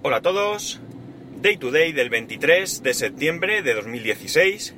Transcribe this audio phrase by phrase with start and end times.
[0.00, 0.80] Hola a todos.
[1.42, 4.76] Day to day del 23 de septiembre de 2016.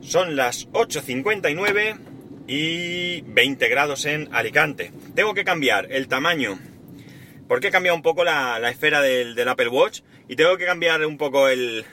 [0.00, 1.98] Son las 8.59
[2.46, 4.92] y 20 grados en Alicante.
[5.16, 6.56] Tengo que cambiar el tamaño
[7.48, 11.04] porque he cambiado un poco la, esfera del, del, Apple Watch y tengo que cambiar
[11.04, 11.84] un poco el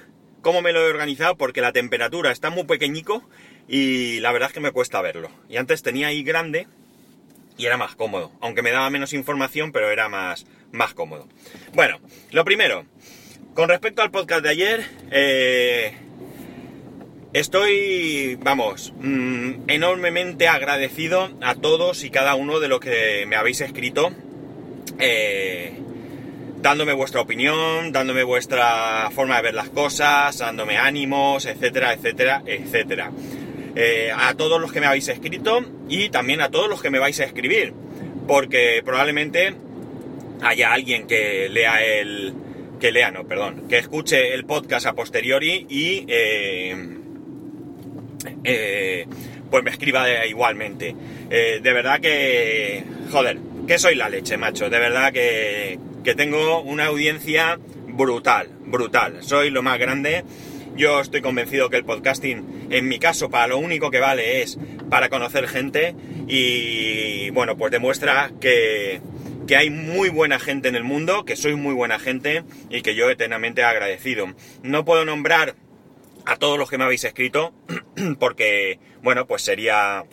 [0.41, 3.27] cómo me lo he organizado porque la temperatura está muy pequeñico
[3.67, 5.31] y la verdad es que me cuesta verlo.
[5.49, 6.67] Y antes tenía ahí grande
[7.57, 10.45] y era más cómodo, aunque me daba menos información, pero era más,
[10.75, 11.27] más cómodo.
[11.73, 11.99] Bueno,
[12.31, 12.85] lo primero,
[13.53, 15.93] con respecto al podcast de ayer, eh,
[17.33, 23.61] estoy, vamos, mm, enormemente agradecido a todos y cada uno de los que me habéis
[23.61, 24.11] escrito,
[24.99, 25.73] eh,
[26.61, 33.11] dándome vuestra opinión, dándome vuestra forma de ver las cosas, dándome ánimos, etcétera, etcétera, etcétera.
[33.75, 36.99] Eh, a todos los que me habéis escrito y también a todos los que me
[36.99, 37.73] vais a escribir,
[38.27, 39.53] porque probablemente
[40.47, 42.33] haya alguien que lea el...
[42.79, 46.05] que lea, no, perdón, que escuche el podcast a posteriori y...
[46.07, 46.75] Eh,
[48.43, 49.05] eh,
[49.49, 50.95] pues me escriba igualmente.
[51.29, 52.83] de verdad que...
[53.11, 53.37] joder,
[53.67, 54.69] que soy la leche, macho.
[54.69, 59.23] De verdad que, que tengo una audiencia brutal, brutal.
[59.23, 60.23] Soy lo más grande
[60.75, 64.59] yo estoy convencido que el podcasting, en mi caso, para lo único que vale es
[64.89, 65.95] para conocer gente
[66.27, 68.99] y, bueno, pues demuestra que,
[69.47, 72.95] que hay muy buena gente en el mundo, que soy muy buena gente y que
[72.95, 74.33] yo eternamente agradecido.
[74.63, 75.55] No puedo nombrar
[76.25, 77.53] a todos los que me habéis escrito
[78.19, 80.05] porque, bueno, pues sería,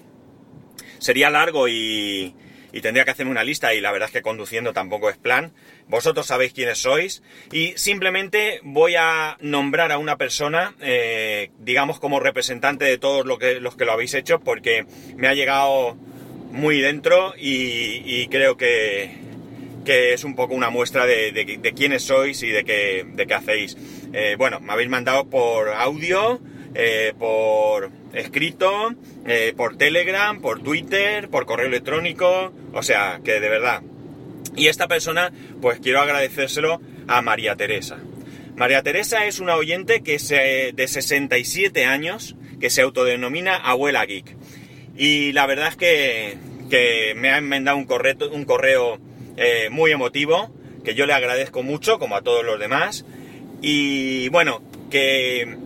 [0.98, 2.34] sería largo y,
[2.82, 5.52] tendría que hacerme una lista y la verdad es que conduciendo tampoco es plan.
[5.88, 12.18] Vosotros sabéis quiénes sois y simplemente voy a nombrar a una persona, eh, digamos como
[12.18, 14.86] representante de todos los que, los que lo habéis hecho porque
[15.16, 15.98] me ha llegado
[16.52, 19.10] muy dentro y, creo que,
[19.84, 23.76] que, es un poco una muestra de, quiénes sois y de qué, de qué hacéis.
[24.12, 26.40] Eh, bueno, me habéis mandado por audio,
[26.74, 28.94] eh, por escrito,
[29.26, 33.82] eh, por Telegram, por Twitter, por correo electrónico, o sea, que de verdad.
[34.54, 37.98] Y esta persona, pues quiero agradecérselo a María Teresa.
[38.56, 44.36] María Teresa es una oyente que se, de 67 años que se autodenomina abuela geek.
[44.96, 46.36] Y la verdad es que,
[46.70, 48.98] que me ha enmendado un correo, un correo
[49.36, 50.50] eh, muy emotivo,
[50.84, 53.04] que yo le agradezco mucho, como a todos los demás.
[53.60, 55.56] Y bueno, que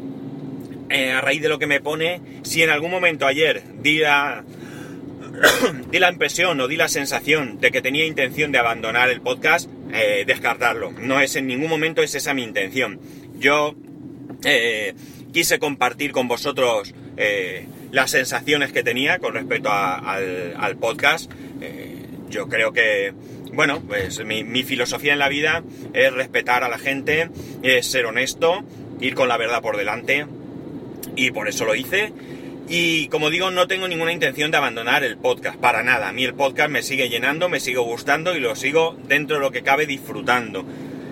[0.88, 4.44] eh, a raíz de lo que me pone, si en algún momento ayer di la,
[5.92, 10.24] la impresión o di la sensación de que tenía intención de abandonar el podcast, eh,
[10.26, 10.92] descartarlo.
[10.92, 13.00] No es en ningún momento es esa mi intención.
[13.38, 13.74] Yo
[14.44, 14.94] eh,
[15.32, 16.94] quise compartir con vosotros
[17.92, 21.30] las sensaciones que tenía con respecto al, podcast.
[22.28, 23.12] yo creo que,
[23.52, 27.30] bueno, pues mi, mi filosofía en la vida es respetar a la gente,
[27.62, 28.64] es ser honesto,
[29.00, 30.26] ir con la verdad por delante
[31.14, 32.12] y por eso lo hice.
[32.68, 36.08] Y como digo, no tengo ninguna intención de abandonar el podcast, para nada.
[36.08, 39.42] A mí el podcast me sigue llenando, me sigue gustando y lo sigo dentro de
[39.42, 40.64] lo que cabe disfrutando.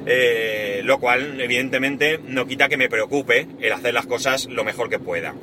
[0.07, 4.91] Eh, lo cual, evidentemente, no quita que me preocupe el hacer las cosas lo mejor
[4.91, 5.35] que pueda.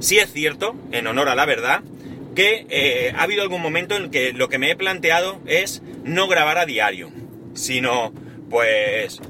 [0.00, 1.82] Sí es cierto, en honor a la verdad,
[2.34, 6.28] que eh, ha habido algún momento en que lo que me he planteado es no
[6.28, 7.10] grabar a diario,
[7.54, 8.12] sino
[8.48, 9.20] pues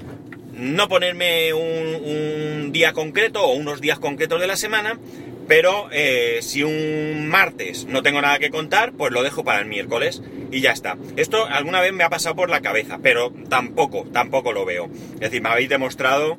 [0.53, 4.99] no ponerme un, día concreto o unos días concretos de la semana,
[5.47, 9.67] pero eh, si un martes no tengo nada que contar, pues lo dejo para el
[9.67, 10.99] miércoles y ya está.
[11.17, 14.91] Esto alguna vez me ha pasado por la cabeza, pero tampoco, tampoco lo veo.
[15.15, 16.37] Es decir, me habéis demostrado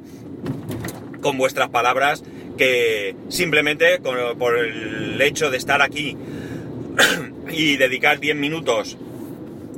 [1.21, 2.23] con vuestras palabras
[2.59, 6.17] que simplemente por el hecho de estar aquí
[7.49, 8.97] y dedicar 10 minutos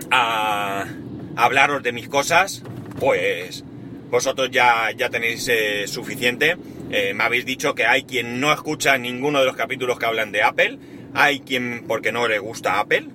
[0.10, 0.88] a
[1.36, 2.64] hablaros de mis cosas,
[3.00, 3.64] pues
[4.10, 6.58] vosotros ya, ya tenéis eh, suficiente.
[6.90, 10.32] Eh, me habéis dicho que hay quien no escucha ninguno de los capítulos que hablan
[10.32, 10.80] de Apple,
[11.14, 13.10] hay quien porque no le gusta Apple,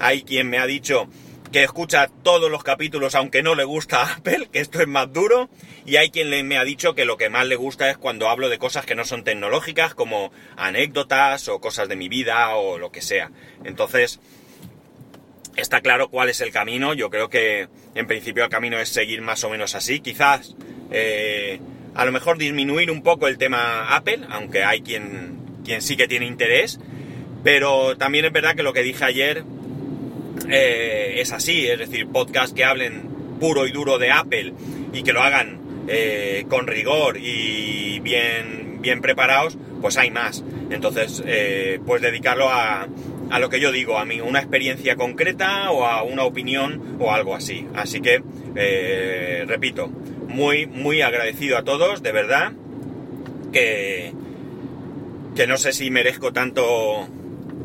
[0.00, 1.06] hay quien me ha dicho
[1.52, 5.50] que escucha todos los capítulos aunque no le gusta Apple, que esto es más duro,
[5.86, 8.48] y hay quien me ha dicho que lo que más le gusta es cuando hablo
[8.48, 12.90] de cosas que no son tecnológicas, como anécdotas o cosas de mi vida o lo
[12.90, 13.30] que sea.
[13.64, 14.18] Entonces,
[15.56, 16.94] está claro cuál es el camino.
[16.94, 20.00] Yo creo que en principio el camino es seguir más o menos así.
[20.00, 20.56] Quizás
[20.90, 21.60] eh,
[21.94, 26.08] a lo mejor disminuir un poco el tema Apple, aunque hay quien, quien sí que
[26.08, 26.80] tiene interés.
[27.44, 29.44] Pero también es verdad que lo que dije ayer
[30.48, 33.02] eh, es así, es decir, podcast que hablen
[33.40, 34.52] puro y duro de Apple
[34.92, 40.44] y que lo hagan eh, con rigor y bien, bien preparados, pues hay más.
[40.70, 41.22] Entonces,
[41.84, 42.86] pues dedicarlo a,
[43.32, 47.12] a lo que yo digo, a mí, una experiencia concreta o a una opinión o
[47.12, 47.66] algo así.
[47.74, 48.22] Así que,
[48.54, 49.88] eh, repito,
[50.28, 52.52] muy, muy agradecido a todos, de verdad,
[53.50, 54.12] que,
[55.34, 57.08] que no sé si merezco tanto,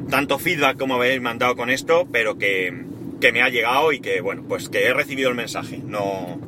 [0.10, 2.74] tanto feedback como habéis mandado con esto, pero que,
[3.20, 6.40] que me ha llegado y que, bueno, pues que he recibido el mensaje, no...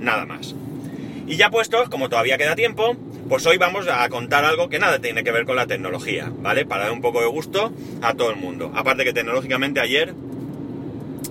[0.00, 0.54] nada más.
[1.26, 2.96] Y ya puestos, como todavía queda tiempo,
[3.28, 6.64] pues hoy vamos a contar algo que nada tiene que ver con la tecnología, ¿vale?
[6.64, 8.70] Para dar un poco de gusto a todo el mundo.
[8.74, 10.14] Aparte que tecnológicamente ayer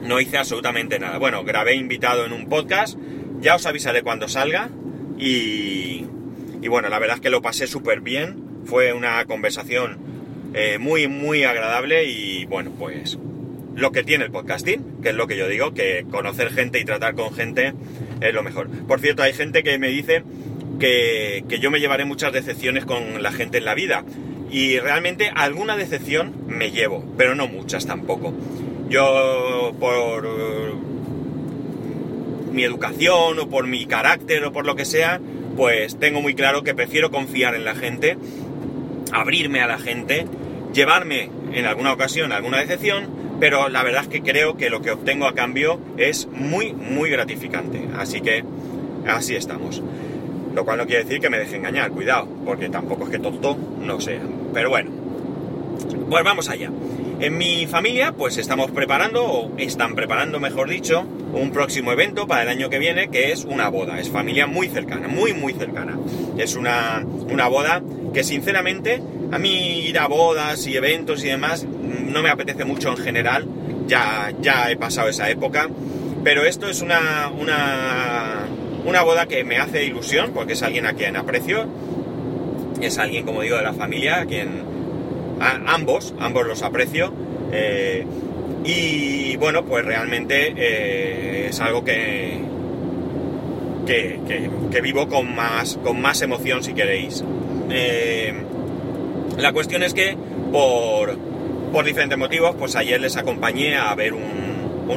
[0.02, 1.18] no hice absolutamente nada.
[1.18, 2.98] Bueno, grabé invitado en un podcast,
[3.40, 4.70] ya os avisaré cuando salga
[5.18, 6.06] y,
[6.62, 8.44] y bueno, la verdad es que lo pasé súper bien.
[8.66, 9.98] Fue una conversación
[10.58, 13.18] eh, muy, muy agradable y bueno, pues
[13.76, 16.86] lo que tiene el podcasting, que es lo que yo digo, que conocer gente y
[16.86, 17.74] tratar con gente
[18.22, 18.70] es lo mejor.
[18.70, 20.24] Por cierto, hay gente que me dice
[20.80, 24.06] que, yo me llevaré muchas decepciones con la gente en la vida.
[24.50, 28.34] Y realmente alguna decepción me llevo, pero no muchas tampoco.
[28.88, 30.74] Yo por eh,
[32.54, 35.20] mi educación o por mi carácter o por lo que sea,
[35.58, 38.18] pues tengo muy claro que prefiero confiar en la gente,
[39.12, 40.26] abrirme a la gente,
[40.76, 43.08] llevarme en alguna ocasión alguna decepción,
[43.40, 47.10] pero la verdad es que creo que lo que obtengo a cambio es muy, muy
[47.10, 47.88] gratificante.
[47.98, 48.44] Así que
[49.08, 49.82] así estamos.
[50.54, 53.58] Lo cual no quiere decir que me deje engañar, cuidado, porque tampoco es que tonto
[53.82, 54.22] no sea.
[54.54, 54.92] Pero bueno,
[56.10, 56.70] pues vamos allá.
[57.20, 62.44] En mi familia, pues estamos preparando, o están preparando, mejor dicho, un próximo evento para
[62.44, 64.00] el año que viene, que es una boda.
[64.00, 65.98] Es familia muy cercana, muy, muy cercana.
[66.38, 67.82] Es una, una boda
[68.14, 69.02] que sinceramente,
[69.32, 73.48] a mí ir a bodas y eventos y demás, no me apetece mucho en general.
[73.88, 75.70] Ya, ya he pasado esa época.
[76.24, 78.48] Pero esto es una, una
[78.86, 81.66] una boda que me hace ilusión porque es alguien a quien aprecio,
[82.82, 84.64] es alguien, como digo, de la familia, a quien
[85.40, 87.12] ambos, ambos los aprecio.
[87.52, 88.06] Eh,
[88.64, 92.40] y bueno, pues realmente eh, es algo que,
[93.86, 97.24] que, vivo con más, con más emoción, si queréis.
[97.70, 98.34] Eh,
[99.38, 100.18] la cuestión es que
[100.52, 101.18] por,
[101.72, 104.46] por diferentes motivos, pues ayer les acompañé a ver un,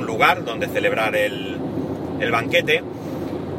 [0.06, 1.56] lugar donde celebrar el,
[2.20, 2.82] el banquete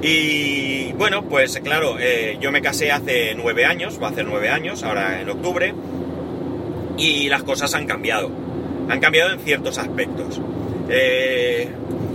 [0.02, 4.50] y bueno, pues claro, eh, yo me casé hace nueve años, va a hacer nueve
[4.50, 5.74] años, ahora en octubre,
[6.98, 8.32] y las cosas han cambiado.
[8.88, 10.42] Han cambiado en ciertos aspectos.
[10.90, 11.68] Eh,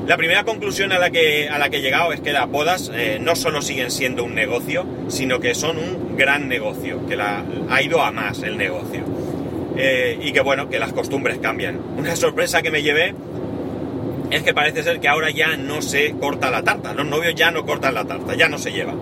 [0.07, 2.91] la primera conclusión a la, que, a la que he llegado es que las bodas
[2.95, 7.83] eh, no solo siguen siendo un negocio, sino que son un gran negocio, que ha
[7.83, 9.03] ido a más el negocio.
[9.77, 11.81] y que bueno, que las costumbres cambian.
[11.97, 13.15] Una sorpresa que me llevé
[14.31, 17.51] es que parece ser que ahora ya no se corta la tarta, los novios ya
[17.51, 18.95] no cortan la tarta, ya no se lleva.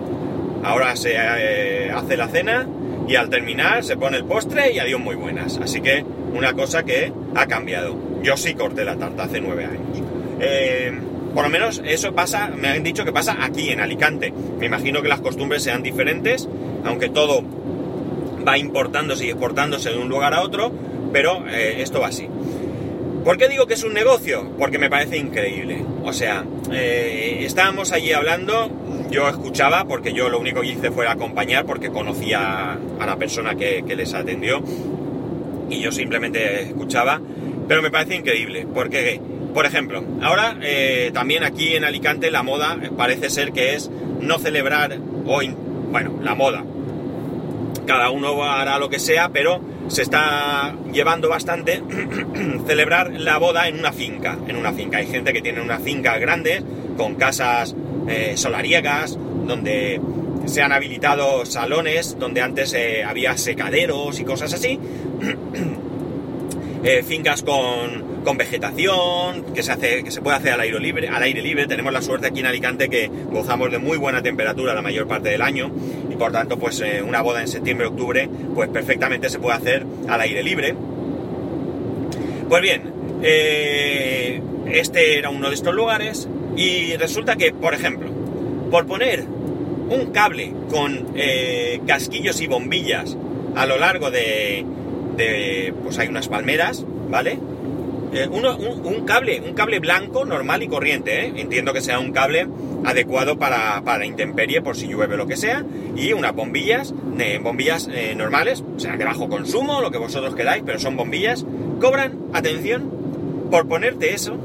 [0.63, 2.67] Ahora se eh, hace la cena
[3.07, 5.57] y al terminar se pone el postre y adiós muy buenas.
[5.57, 7.95] Así que una cosa que ha cambiado.
[8.21, 10.12] Yo sí corté la tarta hace nueve años.
[10.39, 10.91] Eh,
[11.33, 14.33] por lo menos eso pasa, me han dicho que pasa aquí en Alicante.
[14.59, 16.47] Me imagino que las costumbres sean diferentes,
[16.85, 17.43] aunque todo
[18.47, 20.71] va importándose y exportándose de un lugar a otro,
[21.11, 22.27] pero eh, esto va así.
[23.23, 24.51] ¿Por qué digo que es un negocio?
[24.57, 25.83] Porque me parece increíble.
[26.03, 26.43] O sea,
[26.73, 28.69] eh, estábamos allí hablando,
[29.09, 33.55] yo escuchaba, porque yo lo único que hice fue acompañar, porque conocía a la persona
[33.55, 34.61] que, les atendió,
[35.69, 37.21] y yo simplemente escuchaba,
[37.65, 39.21] pero me parece increíble, porque,
[39.53, 43.89] por ejemplo, ahora eh, también aquí en Alicante la moda parece ser que es
[44.19, 45.55] no celebrar, hoy,
[45.91, 46.63] bueno, la moda,
[47.85, 51.81] cada uno hará lo que sea, pero se está llevando bastante
[52.67, 54.37] celebrar la boda en una finca.
[54.47, 54.97] En una finca.
[54.97, 56.63] Hay gente que tiene una finca grande,
[56.97, 57.75] con casas
[58.07, 59.99] eh, solariegas, donde
[60.45, 64.79] se han habilitado salones, donde antes eh, había secaderos y cosas así.
[66.85, 71.07] Eh, fincas con, con, vegetación, que se, hace, que se puede hacer al aire, libre,
[71.07, 71.65] al aire libre.
[71.65, 75.29] Tenemos la suerte aquí en Alicante que gozamos de muy buena temperatura la mayor parte
[75.29, 75.71] del año
[76.11, 80.19] y por tanto pues eh, una boda en septiembre-octubre pues perfectamente se puede hacer al
[80.19, 80.75] aire libre.
[82.49, 88.09] Pues bien, eh, este era uno de estos lugares y resulta que, por ejemplo,
[88.69, 91.15] por poner un cable con
[91.87, 93.15] casquillos y bombillas
[93.55, 94.65] a lo largo de,
[95.83, 97.39] pues hay unas palmeras, ¿vale?
[98.13, 101.33] Eh, un, cable, un cable blanco normal y corriente, ¿eh?
[101.35, 102.47] entiendo que sea un cable
[102.85, 105.65] adecuado para, para intemperie por si llueve o lo que sea,
[105.95, 106.93] y unas bombillas,
[107.41, 111.43] bombillas eh, normales, o sea, de bajo consumo, lo que vosotros queráis, pero son bombillas,
[111.81, 112.91] cobran, atención,
[113.49, 114.37] por ponerte eso,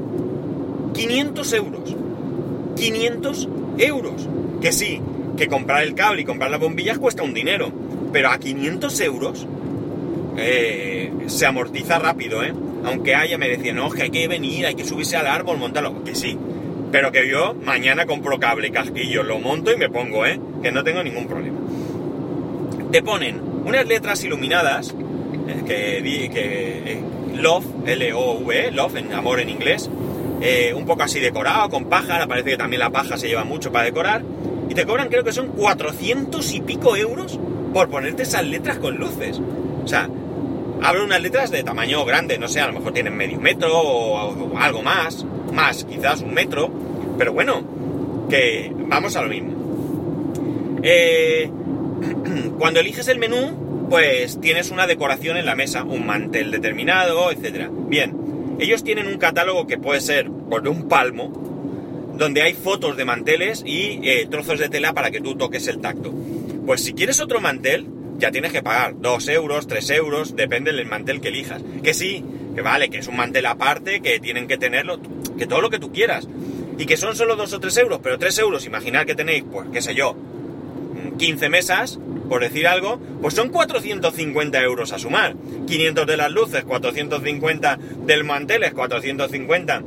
[0.95, 1.95] 500 euros.
[2.75, 4.27] 500 euros.
[4.61, 4.99] Que sí,
[5.37, 7.71] que comprar el cable y comprar las bombillas cuesta un dinero,
[8.11, 9.47] pero a 500 euros
[10.39, 12.53] eh, se amortiza rápido, ¿eh?
[12.85, 16.03] Aunque haya, me decían, no, que hay que venir, hay que subirse al árbol, montarlo.
[16.03, 16.37] Que sí,
[16.91, 20.39] pero que yo mañana compro cable casquillo, lo monto y me pongo, ¿eh?
[20.61, 21.59] Que no tengo ningún problema.
[22.91, 24.95] Te ponen unas letras iluminadas,
[25.47, 27.03] eh, que, que eh,
[27.35, 29.89] Love, L-O-V, Love, en amor en inglés,
[30.75, 33.85] un poco así decorado, con paja, parece que también la paja se lleva mucho para
[33.85, 34.23] decorar,
[34.69, 37.39] y te cobran creo que son 400 y pico euros
[37.73, 39.39] por ponerte esas letras con luces.
[39.83, 40.09] O sea,
[40.81, 44.57] hablo unas letras de tamaño grande, no sé, a lo mejor tienen medio metro o,
[44.57, 46.71] algo más, más, quizás un metro,
[47.17, 47.63] pero bueno,
[48.29, 50.79] que vamos a lo mismo.
[50.83, 51.49] Eh,
[52.57, 57.69] cuando eliges el menú, pues tienes una decoración en la mesa, un mantel determinado, etc.
[57.87, 61.31] Bien, ellos tienen un catálogo que puede ser por un palmo,
[62.17, 65.79] donde hay fotos de manteles y eh, trozos de tela para que tú toques el
[65.79, 66.13] tacto.
[66.65, 67.87] Pues si quieres otro mantel,
[68.19, 71.61] ya tienes que pagar 2 euros, 3 euros, depende del mantel que elijas.
[71.83, 72.23] Que sí,
[72.53, 74.99] que vale, que es un mantel aparte, que tienen que tenerlo,
[75.37, 76.27] que todo lo que tú quieras.
[76.77, 79.67] Y que son solo 2 o 3 euros, pero 3 euros, imaginar que tenéis, pues
[79.71, 80.15] qué sé yo,
[81.17, 81.99] 15 mesas,
[82.29, 85.35] por decir algo, pues son 450 euros a sumar.
[85.67, 89.83] 500 de las luces, 450 del mantel, es 450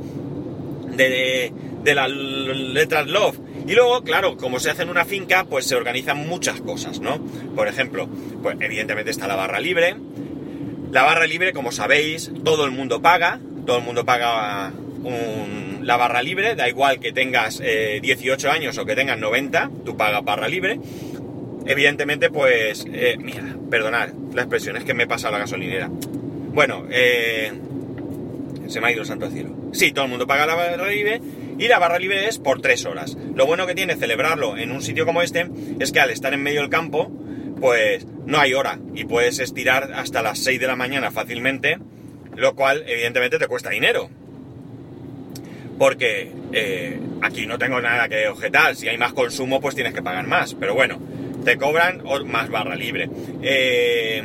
[0.95, 1.51] de,
[1.83, 3.39] de las letras Love.
[3.65, 7.19] Y luego, claro, como se hace en una finca, pues se organizan muchas cosas, ¿no?
[7.55, 8.09] Por ejemplo,
[8.41, 9.95] pues evidentemente está la barra libre.
[10.91, 13.39] La barra libre, como sabéis, todo el mundo paga.
[13.65, 14.73] Todo el mundo paga
[15.81, 16.55] la barra libre.
[16.55, 20.79] Da igual que tengas 18 eh, años o que tengas 90, tú pagas barra libre.
[21.65, 22.85] Evidentemente, pues...
[22.91, 25.89] Eh, mira, perdonad, la expresión es que me he pasado la gasolinera.
[25.89, 27.51] Bueno, eh,
[28.67, 29.51] se me ha ido el santo cielo.
[29.71, 31.21] Sí, todo el mundo paga la barra libre
[31.57, 33.17] y la barra libre es por tres horas.
[33.35, 35.47] Lo bueno que tiene celebrarlo en un sitio como este
[35.79, 37.11] es que al estar en medio del campo,
[37.59, 41.77] pues no hay hora y puedes estirar hasta las 6 de la mañana fácilmente,
[42.35, 44.09] lo cual evidentemente te cuesta dinero.
[45.77, 50.03] Porque eh, aquí no tengo nada que objetar, si hay más consumo pues tienes que
[50.03, 50.99] pagar más, pero bueno,
[51.43, 53.09] te cobran más barra libre.
[53.41, 54.23] Eh,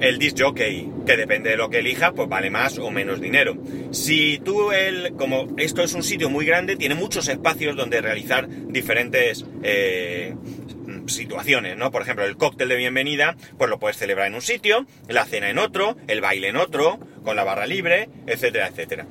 [0.00, 3.56] el disc jockey, depende de lo que elijas, pues vale más o menos dinero.
[3.90, 8.48] Si tú, el, como esto es un sitio muy grande, tiene muchos espacios donde realizar
[8.48, 10.34] diferentes eh,
[11.06, 11.90] situaciones, ¿no?
[11.90, 15.50] Por ejemplo, el cóctel de bienvenida, pues lo puedes celebrar en un sitio, la cena
[15.50, 19.06] en otro, el baile en otro, con la barra libre, etcétera, etcétera.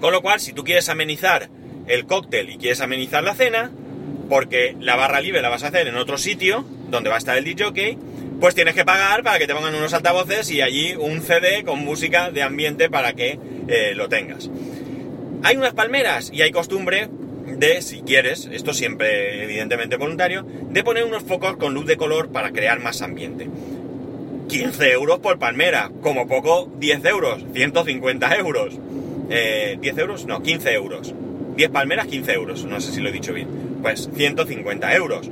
[0.00, 1.48] Con lo cual, si tú quieres amenizar
[1.86, 3.70] el cóctel y quieres amenizar la cena,
[4.28, 7.36] porque la barra libre la vas a hacer en otro sitio, donde va a estar
[7.36, 7.98] el DJ,
[8.40, 11.80] pues tienes que pagar para que te pongan unos altavoces y allí un CD con
[11.80, 13.38] música de ambiente para que
[13.68, 14.50] eh, lo tengas.
[15.42, 17.08] Hay unas palmeras y hay costumbre
[17.46, 22.30] de, si quieres, esto siempre evidentemente voluntario, de poner unos focos con luz de color
[22.30, 23.48] para crear más ambiente.
[24.48, 28.74] 15 euros por palmera, como poco 10 euros, 150 euros.
[29.30, 30.26] Eh, ¿10 euros?
[30.26, 31.14] No, 15 euros.
[31.56, 33.48] 10 palmeras, 15 euros, no sé si lo he dicho bien.
[33.82, 35.30] Pues 150 euros.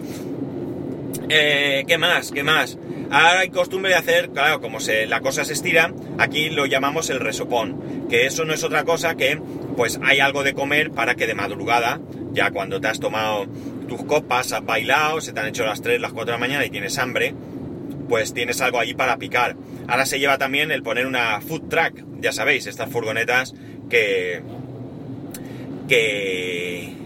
[1.35, 2.31] Eh, ¿Qué más?
[2.31, 2.77] ¿Qué más?
[3.11, 7.09] Ahora hay costumbre de hacer, claro, como se, la cosa se estira, aquí lo llamamos
[7.09, 9.41] el resopón, que eso no es otra cosa que,
[9.75, 13.47] pues hay algo de comer para que de madrugada, ya cuando te has tomado
[13.89, 16.67] tus copas, has bailado, se te han hecho las 3, las 4 de la mañana
[16.67, 17.35] y tienes hambre,
[18.11, 19.57] pues tienes algo allí para picar.
[19.89, 23.55] Ahora se lleva también el poner una food truck, ya sabéis, estas furgonetas
[23.89, 24.43] que...
[25.89, 27.02] que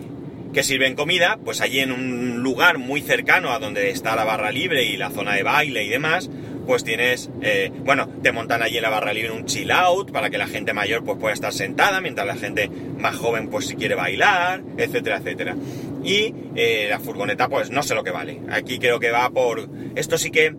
[0.57, 4.51] que sirven comida, pues allí en un lugar muy cercano a donde está la barra
[4.51, 6.31] libre y la zona de baile y demás,
[6.67, 10.31] pues tienes, eh, bueno, te montan allí en la barra libre un chill out para
[10.31, 13.77] que la gente mayor pues pueda estar sentada, mientras la gente más joven pues si
[13.77, 15.57] quiere bailar, etcétera, etcétera.
[16.03, 18.41] Y eh, la furgoneta pues no sé lo que vale.
[18.51, 19.69] Aquí creo que va por...
[19.95, 20.57] Esto sí que...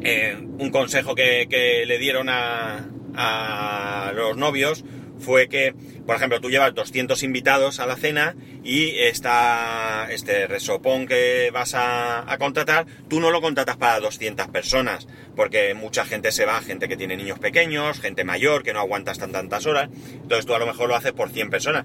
[0.00, 4.82] Eh, un consejo que, que le dieron a, a los novios
[5.20, 5.74] fue que,
[6.06, 11.74] por ejemplo, tú llevas 200 invitados a la cena y esta, este resopón que vas
[11.74, 16.88] a, contratar, tú no lo contratas para 200 personas, porque mucha gente se va, gente
[16.88, 20.58] que tiene niños pequeños, gente mayor, que no aguantas tan tantas horas, entonces tú a
[20.58, 21.84] lo mejor lo haces por 100 personas.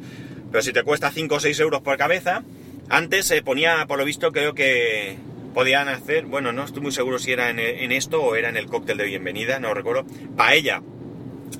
[0.51, 2.43] Pero si te cuesta 5 o 6 euros por cabeza,
[2.89, 5.17] antes se ponía, por lo visto, creo que
[5.53, 8.57] podían hacer, bueno, no estoy muy seguro si era en, en esto o era en
[8.57, 10.81] el cóctel de bienvenida, no recuerdo, paella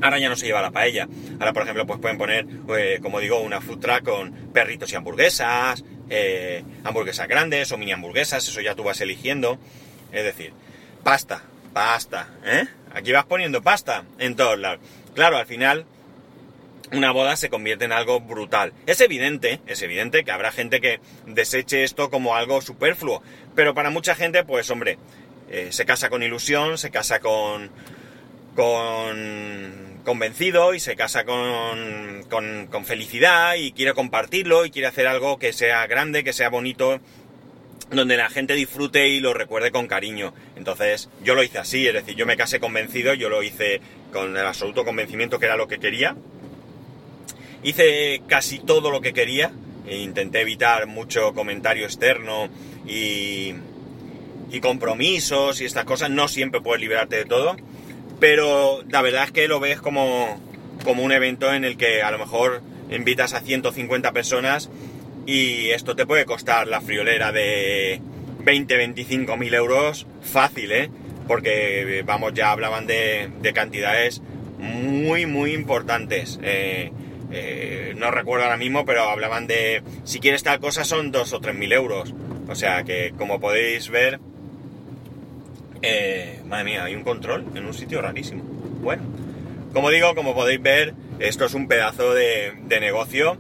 [0.02, 1.08] Ahora ya no se lleva la paella.
[1.40, 2.46] Ahora, por ejemplo, pues pueden poner,
[2.78, 7.92] eh, como digo, una food truck con perritos y hamburguesas, eh, hamburguesas grandes o mini
[7.92, 9.60] hamburguesas, eso ya tú vas eligiendo.
[10.12, 10.54] Es decir,
[11.04, 12.66] pasta, pasta, ¿eh?
[12.94, 14.80] Aquí vas poniendo pasta en todos lados.
[15.14, 15.86] Claro, al final
[16.92, 18.74] una boda se convierte en algo brutal.
[18.86, 23.24] Es evidente, es evidente que habrá gente que deseche esto como algo superfluo,
[23.56, 24.98] pero para mucha gente, pues hombre,
[25.50, 27.72] eh, se casa con ilusión, se casa con
[28.56, 35.08] con convencido y se casa con, con, con felicidad y quiere compartirlo y quiere hacer
[35.08, 37.00] algo que sea grande, que sea bonito
[37.90, 40.34] donde la gente disfrute y lo recuerde con cariño.
[40.56, 43.82] Entonces, yo lo hice así, es decir, yo me casé convencido, yo lo hice
[44.12, 46.16] con el absoluto convencimiento que era lo que quería.
[47.64, 49.52] Hice casi todo lo que quería,
[49.88, 52.50] e intenté evitar mucho comentario externo
[52.88, 53.54] y,
[54.52, 57.56] y compromisos y estas cosas, no siempre puedes liberarte de todo,
[58.20, 60.40] pero la verdad es que lo ves como,
[60.84, 64.70] como un evento en el que a lo mejor invitas a 150 personas
[65.26, 68.02] y esto te puede costar la friolera de
[68.40, 70.90] 20, 25 mil euros fácil, ¿eh?
[71.28, 74.22] Porque, vamos, ya hablaban de, cantidades
[74.60, 76.40] muy, muy importantes.
[76.44, 76.92] Eh,
[77.32, 81.40] eh, no recuerdo ahora mismo, pero hablaban de, si quieres tal cosa son 2 o
[81.40, 82.14] 3 mil euros.
[82.50, 84.20] O sea que, como podéis ver,
[85.86, 88.42] eh, madre mía, hay un control en un sitio rarísimo.
[88.82, 89.04] Bueno,
[89.74, 93.38] como digo, como podéis ver, esto es un pedazo de, negocio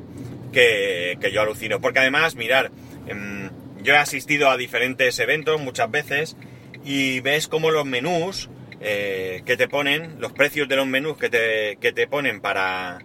[0.51, 1.79] que, yo alucino.
[1.79, 2.69] Porque además, mirar,
[3.07, 3.49] em,
[3.81, 6.35] yo he asistido a diferentes eventos muchas veces
[6.83, 8.49] y ves como los menús
[8.81, 12.99] eh, que te ponen, los precios de los menús que te, que te ponen para,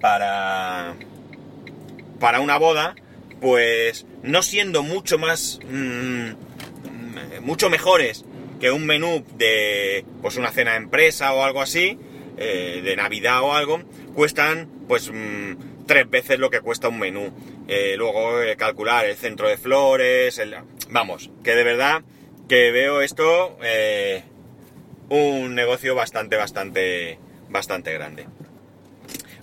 [0.00, 0.94] para,
[2.20, 2.94] para una boda,
[3.40, 8.24] pues no siendo mucho más, mm, mucho mejores
[8.58, 11.98] que un menú de, pues una cena de empresa o algo así,
[12.36, 13.82] eh, de Navidad o algo,
[14.14, 17.32] cuestan, pues, mm, tres veces lo que cuesta un menú.
[17.68, 20.40] Eh, luego eh, calcular el centro de flores,
[20.90, 22.02] vamos, que de verdad
[22.48, 23.56] que veo esto
[25.10, 28.26] un negocio bastante, bastante, bastante grande.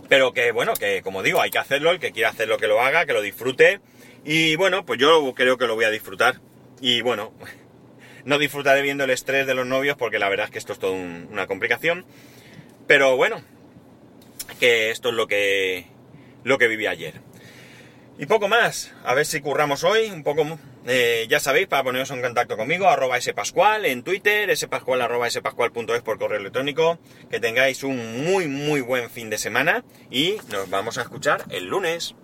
[0.08, 2.82] Pero que bueno, que como digo, hay que hacerlo, el que quiera hacerlo que lo
[2.82, 3.80] haga, que lo disfrute.
[4.24, 6.40] Y bueno, pues yo creo que lo voy a disfrutar.
[6.82, 7.34] Y bueno,
[8.26, 10.80] no disfrutaré viendo el estrés de los novios porque la verdad es que esto es
[10.80, 12.06] toda una complicación.
[12.88, 13.42] Pero bueno,
[14.60, 15.86] que esto es lo que,
[16.44, 17.22] lo que viví ayer.
[18.18, 22.12] Y poco más, a ver si curramos hoy, un poco, eh, ya sabéis, para poneros
[22.12, 26.98] en contacto conmigo, arroba spascual en Twitter, spascual arroba spascual.es por correo electrónico,
[27.30, 31.66] que tengáis un muy muy buen fin de semana y nos vamos a escuchar el
[31.66, 32.16] lunes.